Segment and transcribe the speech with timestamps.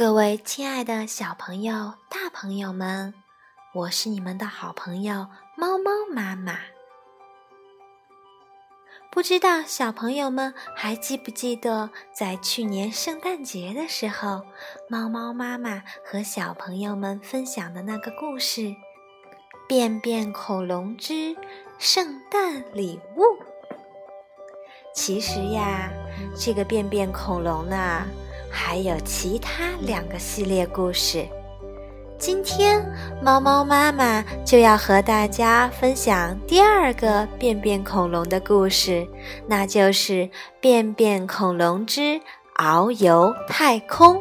[0.00, 3.12] 各位亲爱的小朋友、大朋友们，
[3.74, 5.26] 我是你们的好朋友
[5.58, 6.58] 猫猫妈妈。
[9.12, 14.40] 不知道小朋友们还记不记得，在去年圣诞节的时候，
[14.88, 18.62] 猫猫妈妈和小朋友们分享的那个故事
[19.68, 21.36] 《便便恐龙之
[21.78, 23.20] 圣诞礼物》。
[24.94, 25.92] 其实呀，
[26.34, 28.06] 这个便便恐龙呢。
[28.50, 31.26] 还有其他两个系列故事，
[32.18, 32.84] 今天
[33.22, 39.06] 猫猫妈妈就要和大家分享第二个便便恐龙的故事，
[39.46, 40.12] 那就是
[40.60, 42.20] 《便便恐龙之
[42.56, 44.16] 遨游太空》。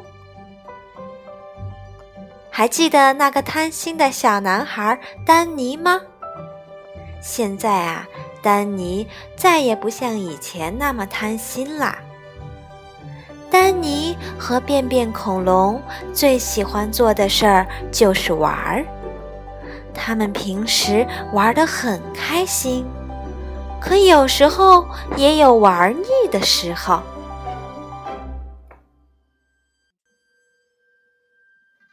[2.52, 6.02] 还记得那个贪心的小男孩丹尼吗？
[7.22, 8.08] 现在啊，
[8.42, 11.98] 丹尼再也不像以前那么贪心啦。
[13.52, 15.82] 丹尼和便便恐龙
[16.14, 18.86] 最喜欢做的事儿就是玩儿。
[19.94, 22.86] 他们平时玩得很开心，
[23.82, 27.02] 可有时候也有玩腻的时候。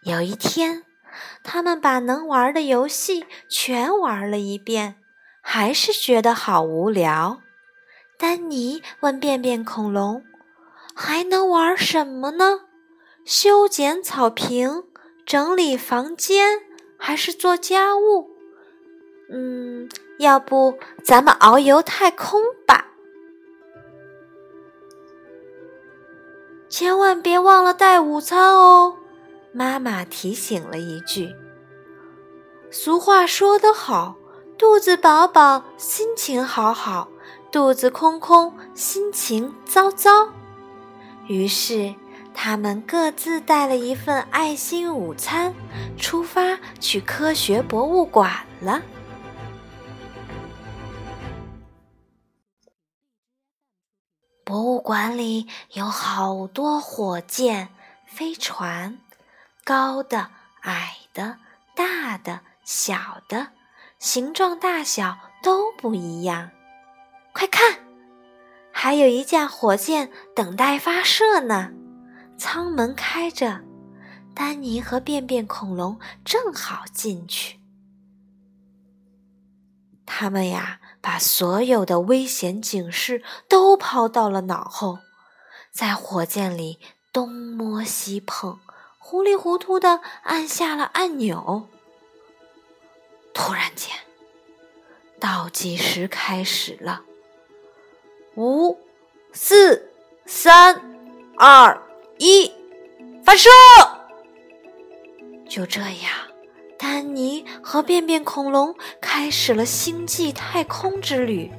[0.02, 0.84] 有一天，
[1.42, 4.96] 他们把能玩的游戏全玩了一遍，
[5.42, 7.40] 还是觉得好无聊。
[8.18, 10.22] 丹尼问便便恐龙。
[10.98, 12.62] 还能玩什么呢？
[13.26, 14.84] 修剪草坪、
[15.26, 16.62] 整理房间，
[16.96, 18.30] 还是做家务？
[19.30, 22.86] 嗯，要不咱们遨游太空吧？
[26.70, 28.96] 千万别忘了带午餐哦！
[29.52, 31.34] 妈妈提醒了一句。
[32.70, 34.16] 俗话说得好，
[34.56, 37.08] 肚子饱饱，心情好好；
[37.52, 40.30] 肚子空空，心情糟糟。
[41.28, 41.94] 于是，
[42.34, 45.54] 他们各自带了一份爱心午餐，
[45.98, 48.82] 出发去科学博物馆了。
[54.44, 57.70] 博物馆里有好多火箭、
[58.06, 59.00] 飞船，
[59.64, 61.38] 高的、矮的、
[61.74, 63.48] 大的、小的，
[63.98, 66.50] 形状大小都不一样。
[67.32, 67.85] 快看！
[68.78, 71.72] 还有一架火箭等待发射呢，
[72.36, 73.62] 舱门开着，
[74.34, 77.58] 丹尼和便便恐龙正好进去。
[80.04, 84.98] 他们呀，把所有的危险警示都抛到了脑后，
[85.72, 86.78] 在火箭里
[87.14, 88.60] 东摸西碰，
[88.98, 91.66] 糊里糊涂的按下了按钮。
[93.32, 93.96] 突然间，
[95.18, 97.00] 倒计时开始了。
[98.36, 98.78] 五、
[99.32, 99.90] 四、
[100.26, 100.78] 三、
[101.38, 101.82] 二、
[102.18, 102.52] 一，
[103.24, 103.48] 发射！
[105.48, 106.12] 就这样，
[106.78, 111.50] 丹尼和便便恐龙开始了星际太空之旅。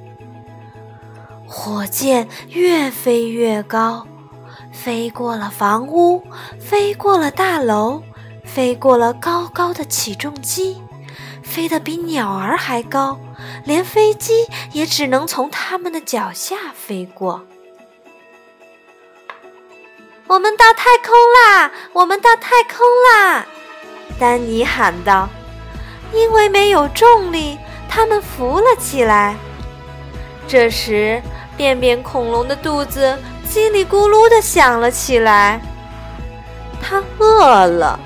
[1.48, 4.06] 火箭越飞越高，
[4.72, 6.22] 飞过了房屋，
[6.60, 8.00] 飞过了大楼，
[8.44, 10.80] 飞过了高高的起重机。
[11.48, 13.18] 飞得比鸟儿还高，
[13.64, 17.42] 连飞机也只能从他们的脚下飞过。
[20.26, 21.72] 我们到太空啦！
[21.94, 23.46] 我们到太空啦！
[24.20, 25.28] 丹尼喊道。
[26.12, 27.58] 因为没有重力，
[27.88, 29.36] 他们浮了起来。
[30.46, 31.20] 这时，
[31.56, 35.60] 便便恐龙的肚子叽里咕噜的响了起来，
[36.80, 38.00] 它饿了。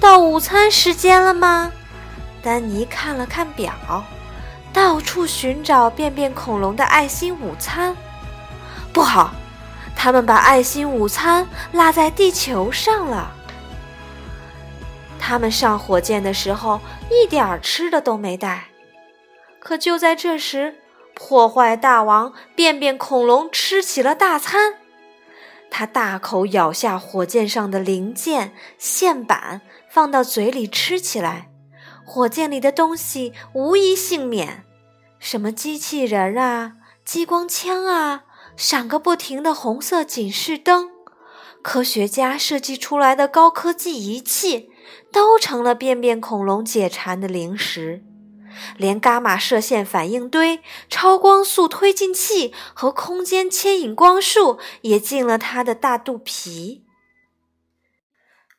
[0.00, 1.72] 到午餐时间了吗？
[2.42, 3.72] 丹尼看了看表，
[4.72, 7.96] 到处寻找便便恐龙的爱心午餐。
[8.92, 9.32] 不好，
[9.96, 13.32] 他们把爱心午餐落在地球上了。
[15.18, 16.80] 他们上火箭的时候
[17.10, 18.64] 一点吃的都没带。
[19.58, 20.76] 可就在这时，
[21.14, 24.74] 破坏大王便便恐龙吃起了大餐。
[25.70, 31.50] 他大口咬下火箭上的零件、线板，放到嘴里吃起来。
[32.04, 34.64] 火箭里的东西无一幸免，
[35.18, 36.72] 什么机器人啊、
[37.04, 38.24] 激光枪啊、
[38.56, 40.88] 闪个不停的红色警示灯，
[41.62, 44.70] 科学家设计出来的高科技仪器，
[45.12, 48.02] 都成了便便恐龙解馋的零食。
[48.76, 56.84] 连伽马射线反应堆、超光速推进器和空间牵引光束也进了它的大肚皮。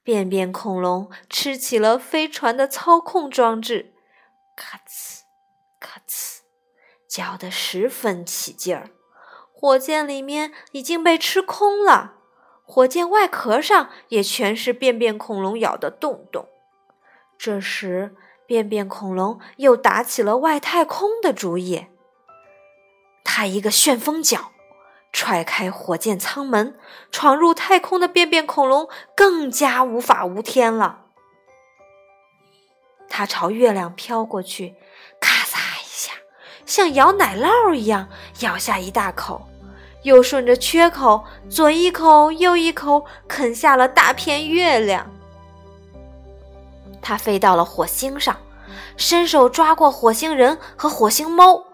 [0.02, 3.94] 便便恐龙吃起了飞船的操控装置，
[4.56, 5.20] 咔呲，
[5.80, 6.40] 咔呲，
[7.08, 8.90] 嚼得十分起劲儿。
[9.54, 12.16] 火箭里面已经被吃空了，
[12.64, 16.48] 火箭外壳上也全是便便恐龙咬的洞洞。
[17.38, 18.16] 这时，
[18.50, 21.86] 便便恐龙又打起了外太空的主意。
[23.24, 24.54] 他一个旋风脚，
[25.14, 26.76] 踹开火箭舱门，
[27.12, 31.06] 闯入太空的便便恐龙更加无法无天了。
[33.08, 34.74] 他朝月亮飘过去，
[35.22, 36.14] 咔嚓一下，
[36.66, 38.10] 像咬奶酪一样
[38.40, 39.48] 咬下一大口。
[40.02, 45.19] 又顺着缺口左一口右一口啃下了大片月亮。
[47.02, 48.38] 他飞到了火星上，
[48.98, 51.66] 伸手抓过火星人和火星猫，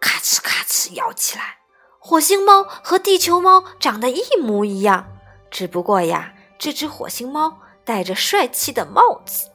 [0.00, 1.58] 咔哧咔哧咬起来。
[1.98, 5.06] 火星猫和地球猫长得一模一样，
[5.50, 9.48] 只不过呀，这只火星猫戴着帅气的帽子。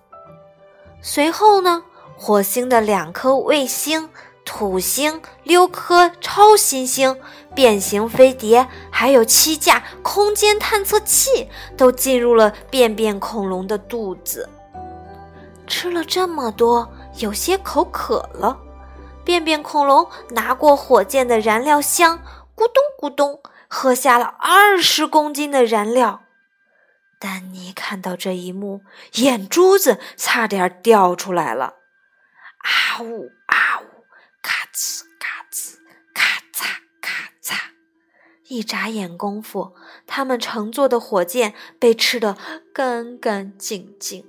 [1.01, 1.83] 随后呢，
[2.17, 4.09] 火星的两颗卫星。
[4.47, 7.19] 土星、六颗超新星、
[7.55, 14.47] 变形飞碟，还有七架空间探测器，都进入了便便恐龙的肚子。
[15.65, 18.59] 吃了这么多，有些口渴了。
[19.23, 22.19] 便便恐龙拿过火箭的燃料箱，
[22.55, 26.21] 咕咚咕咚喝下了二十公斤的燃料。
[27.17, 28.81] 丹尼看到这一幕，
[29.13, 31.73] 眼珠子差点掉出来了。
[32.59, 34.05] 啊呜啊呜！
[34.43, 35.77] 咔哧咔哧，
[36.13, 37.55] 咔嚓咔嚓，
[38.47, 39.73] 一眨眼功夫，
[40.05, 42.37] 他们乘坐的火箭被吃得
[42.73, 44.25] 干干净净，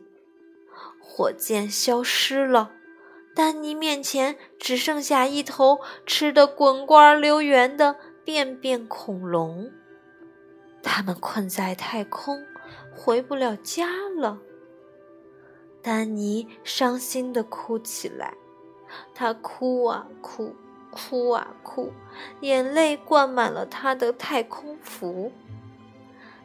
[1.17, 2.73] 火箭消失了。
[3.35, 9.73] 丹尼面前只剩下一头吃得滚瓜流圆的便便恐龙。
[10.83, 12.45] 他们困在太空，
[12.95, 14.41] 回不了家了。
[15.81, 18.35] 丹尼伤心地哭起来。
[19.15, 20.55] 他哭啊哭，
[20.91, 21.95] 哭啊哭，
[22.41, 25.33] 眼泪灌满了他的太空服。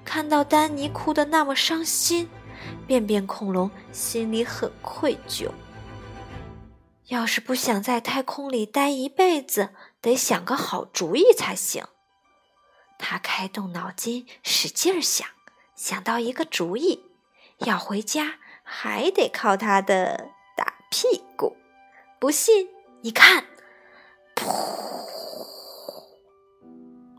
[0.05, 2.29] 看到丹尼哭得那么伤心，
[2.87, 5.49] 便便恐龙心里很愧疚。
[7.07, 9.69] 要是不想在太空里待一辈子，
[9.99, 11.85] 得想个好主意才行。
[12.97, 15.27] 他开动脑筋，使劲想，
[15.75, 17.03] 想到一个主意：
[17.57, 21.57] 要回家还得靠他的大屁股。
[22.19, 22.69] 不信，
[23.01, 23.43] 你看，
[24.35, 24.45] 噗！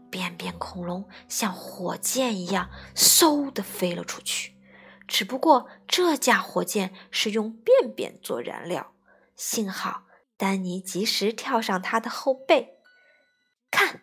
[0.08, 4.54] 便便恐龙像火箭一样，嗖的飞了出去。
[5.12, 8.94] 只不过这架火箭是用便便做燃料，
[9.36, 10.04] 幸好
[10.38, 12.78] 丹尼及时跳上它的后背。
[13.70, 14.00] 看，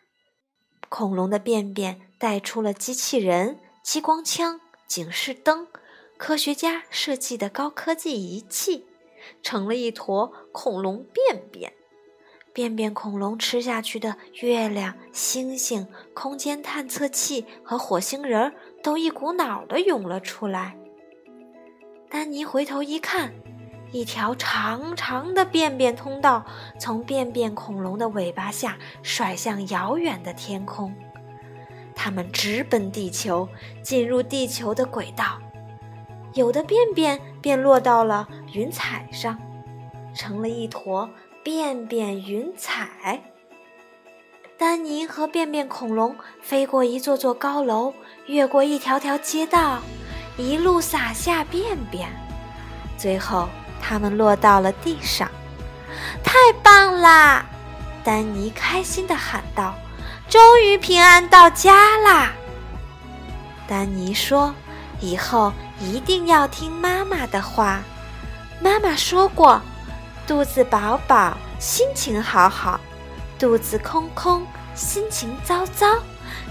[0.87, 5.67] 恐龙的便便带出了机器人、激光枪、警示灯，
[6.15, 8.85] 科学家设计的高科技仪器。
[9.41, 11.73] 成了一坨恐龙便便，
[12.53, 18.53] 便便恐龙吃下去的月亮、星星、空间探测器和火星人儿
[18.83, 20.77] 都一股脑儿的涌了出来。
[22.09, 23.31] 丹尼回头一看，
[23.91, 26.43] 一条长长的便便通道
[26.79, 30.91] 从便便恐龙的尾巴下甩向遥远的天空，
[31.93, 33.47] 它们直奔地球，
[33.83, 35.39] 进入地球的轨道。
[36.33, 39.37] 有的便便便落到了云彩上，
[40.15, 41.07] 成了一坨
[41.43, 43.21] 便便云彩。
[44.57, 47.93] 丹尼和便便恐龙飞过一座座高楼，
[48.25, 49.79] 越过一条条街道，
[50.39, 52.09] 一路撒下便便，
[52.97, 53.47] 最后
[53.81, 55.29] 他们落到了地上。
[56.23, 57.45] 太棒啦！
[58.03, 59.75] 丹尼开心地喊道
[60.29, 62.31] ：“终于平安到家啦！”
[63.67, 64.55] 丹尼说
[64.99, 67.79] ：“以后。”一定要听妈妈的话。
[68.59, 69.61] 妈妈说过
[70.27, 72.77] ：“肚子饱饱，心情好好；
[73.39, 75.87] 肚子空空，心情糟糟。”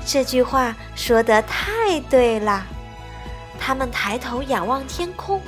[0.07, 2.65] 这句话说的太对了。
[3.69, 5.43] 他们抬头仰望天空，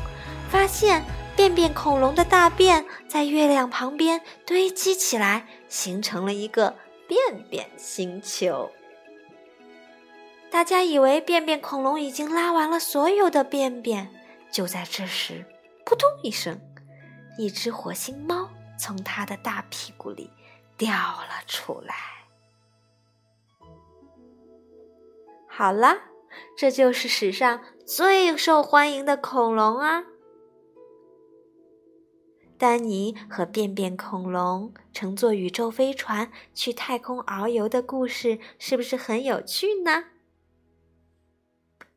[0.51, 1.03] 发现
[1.35, 6.77] 便便恐龙的大便在月亮旁边堆积起来，形成了一个
[7.09, 8.71] 便便星球。
[10.51, 14.11] 大家以为便便恐龙已经拉完了所有的便便，
[14.53, 15.47] 就在这时，
[15.87, 16.61] 扑通一声，
[17.39, 20.31] 一只火星猫从它的大屁股里
[20.77, 21.95] 掉了出来。
[25.49, 25.97] 好了，
[26.59, 27.63] 这就是史上
[27.93, 30.05] 最受欢迎的恐龙啊！
[32.57, 40.05] 丹尼和便便恐龙乘坐宇宙飞船去太空遨游的故事，是不是很有趣呢？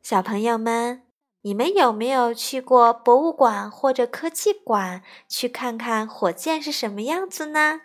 [0.02, 1.04] 小朋友们，
[1.42, 7.82] 你们有没有去过博物馆或者科技馆去看看火箭是什么样子呢？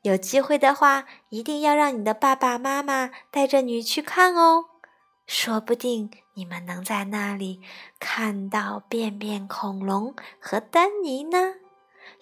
[0.00, 4.64] 有机会的话，一定要让你的爸爸妈妈带着你去看哦。
[5.26, 7.62] 说不定你们能在那里
[7.98, 11.54] 看到便便恐龙和丹尼呢，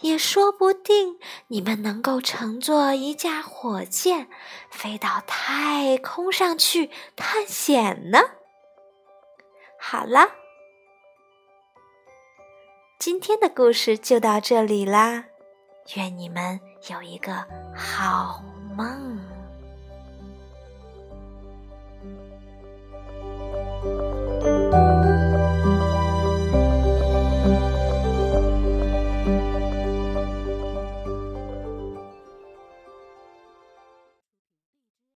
[0.02, 1.18] 也说不定
[1.49, 4.28] 你们能够乘坐一架火箭
[4.71, 8.21] 飞到太空上去探险呢。
[9.80, 10.30] 好了，
[13.00, 15.25] 今天的故事就到这里啦，
[15.97, 17.44] 愿你们有一个
[17.75, 18.40] 好
[18.76, 19.18] 梦。